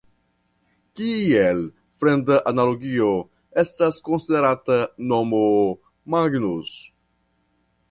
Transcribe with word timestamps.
Kiel 0.99 1.59
fremda 2.03 2.37
analogio 2.53 3.11
estas 3.65 4.01
konsiderata 4.09 4.79
nomo 5.13 5.45
"Magnus". 6.17 6.75